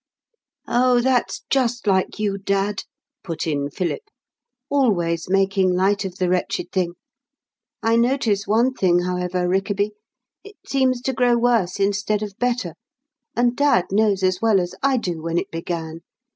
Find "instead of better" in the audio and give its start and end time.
11.79-12.73